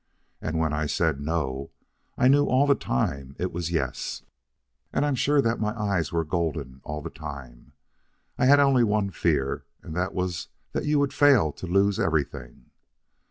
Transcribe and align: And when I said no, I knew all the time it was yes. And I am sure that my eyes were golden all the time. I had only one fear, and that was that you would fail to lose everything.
And 0.41 0.57
when 0.57 0.73
I 0.73 0.87
said 0.87 1.19
no, 1.21 1.69
I 2.17 2.27
knew 2.27 2.45
all 2.47 2.65
the 2.65 2.73
time 2.73 3.35
it 3.37 3.51
was 3.51 3.69
yes. 3.69 4.23
And 4.91 5.05
I 5.05 5.07
am 5.07 5.13
sure 5.13 5.41
that 5.43 5.59
my 5.59 5.79
eyes 5.79 6.11
were 6.11 6.23
golden 6.23 6.81
all 6.83 7.03
the 7.03 7.11
time. 7.11 7.73
I 8.35 8.47
had 8.47 8.59
only 8.59 8.83
one 8.83 9.11
fear, 9.11 9.63
and 9.83 9.95
that 9.95 10.15
was 10.15 10.47
that 10.71 10.85
you 10.85 10.97
would 10.97 11.13
fail 11.13 11.51
to 11.51 11.67
lose 11.67 11.99
everything. 11.99 12.71